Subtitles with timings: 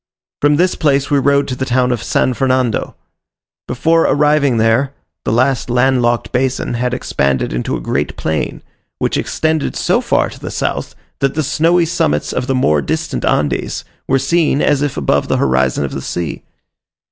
[0.41, 2.95] From this place we rode to the town of San Fernando.
[3.67, 8.63] Before arriving there, the last land locked basin had expanded into a great plain,
[8.97, 13.23] which extended so far to the south, that the snowy summits of the more distant
[13.23, 16.41] Andes were seen as if above the horizon of the sea.